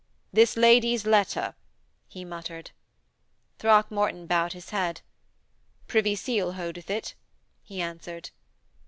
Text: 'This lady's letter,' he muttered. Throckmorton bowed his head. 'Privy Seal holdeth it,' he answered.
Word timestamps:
'This 0.33 0.57
lady's 0.57 1.05
letter,' 1.05 1.53
he 2.07 2.25
muttered. 2.25 2.71
Throckmorton 3.59 4.25
bowed 4.25 4.53
his 4.53 4.71
head. 4.71 5.01
'Privy 5.85 6.15
Seal 6.15 6.53
holdeth 6.53 6.89
it,' 6.89 7.13
he 7.61 7.81
answered. 7.83 8.31